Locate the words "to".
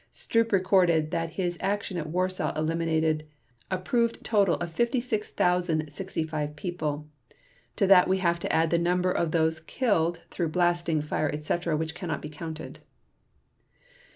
7.75-7.85, 8.39-8.51